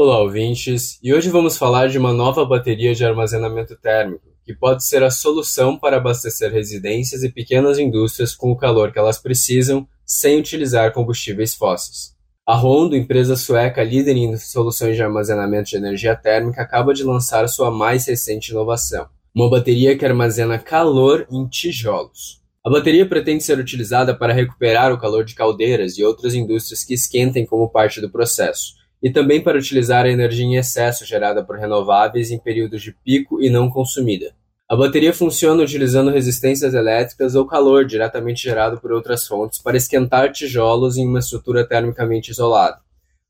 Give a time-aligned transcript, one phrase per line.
[0.00, 4.84] Olá, ouvintes, e hoje vamos falar de uma nova bateria de armazenamento térmico, que pode
[4.84, 9.88] ser a solução para abastecer residências e pequenas indústrias com o calor que elas precisam,
[10.06, 12.14] sem utilizar combustíveis fósseis.
[12.46, 17.48] A Rondo, empresa sueca líder em soluções de armazenamento de energia térmica, acaba de lançar
[17.48, 22.40] sua mais recente inovação, uma bateria que armazena calor em tijolos.
[22.64, 26.94] A bateria pretende ser utilizada para recuperar o calor de caldeiras e outras indústrias que
[26.94, 31.56] esquentem como parte do processo, e também para utilizar a energia em excesso gerada por
[31.56, 34.34] renováveis em períodos de pico e não consumida.
[34.68, 40.30] A bateria funciona utilizando resistências elétricas ou calor diretamente gerado por outras fontes para esquentar
[40.30, 42.78] tijolos em uma estrutura termicamente isolada,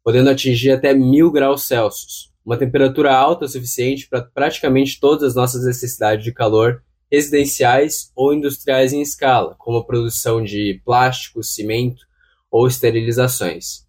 [0.02, 5.34] podendo atingir até 1000 graus Celsius, uma temperatura alta o suficiente para praticamente todas as
[5.36, 12.04] nossas necessidades de calor residenciais ou industriais em escala, como a produção de plástico, cimento
[12.50, 13.87] ou esterilizações.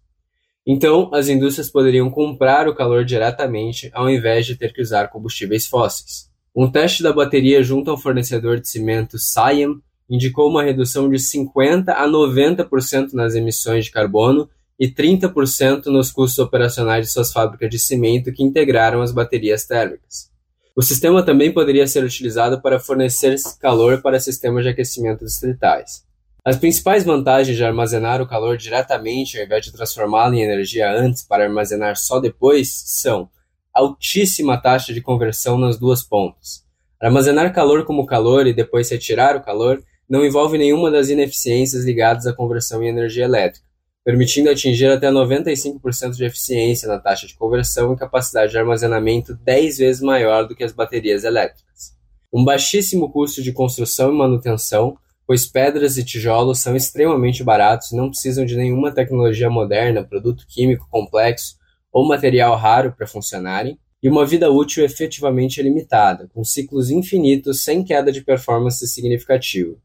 [0.66, 5.66] Então, as indústrias poderiam comprar o calor diretamente ao invés de ter que usar combustíveis
[5.66, 6.28] fósseis.
[6.54, 11.92] Um teste da bateria junto ao fornecedor de cimento Siam indicou uma redução de 50
[11.92, 17.78] a 90% nas emissões de carbono e 30% nos custos operacionais de suas fábricas de
[17.78, 20.30] cimento que integraram as baterias térmicas.
[20.74, 26.04] O sistema também poderia ser utilizado para fornecer calor para sistemas de aquecimento distritais.
[26.42, 31.22] As principais vantagens de armazenar o calor diretamente ao invés de transformá-lo em energia antes
[31.22, 33.28] para armazenar só depois são
[33.74, 36.64] altíssima taxa de conversão nas duas pontas.
[37.00, 42.26] Armazenar calor como calor e depois retirar o calor não envolve nenhuma das ineficiências ligadas
[42.26, 43.66] à conversão em energia elétrica,
[44.02, 49.78] permitindo atingir até 95% de eficiência na taxa de conversão e capacidade de armazenamento 10
[49.78, 51.94] vezes maior do que as baterias elétricas.
[52.32, 54.96] Um baixíssimo custo de construção e manutenção,
[55.30, 60.44] pois pedras e tijolos são extremamente baratos e não precisam de nenhuma tecnologia moderna, produto
[60.44, 61.54] químico complexo
[61.92, 67.84] ou material raro para funcionarem, e uma vida útil efetivamente limitada, com ciclos infinitos sem
[67.84, 69.76] queda de performance significativa.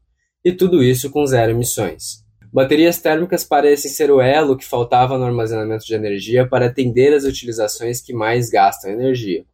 [0.44, 2.24] E tudo isso com zero emissões.
[2.52, 7.22] Baterias térmicas parecem ser o elo que faltava no armazenamento de energia para atender as
[7.22, 9.44] utilizações que mais gastam energia.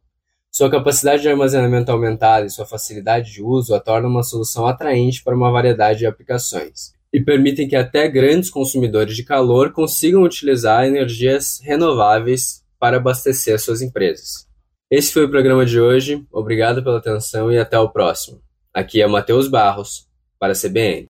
[0.55, 5.23] Sua capacidade de armazenamento aumentada e sua facilidade de uso a tornam uma solução atraente
[5.23, 10.85] para uma variedade de aplicações e permitem que até grandes consumidores de calor consigam utilizar
[10.85, 14.47] energias renováveis para abastecer suas empresas.
[14.91, 16.23] Esse foi o programa de hoje.
[16.31, 18.39] Obrigado pela atenção e até o próximo.
[18.71, 21.01] Aqui é Matheus Barros, para a CBN.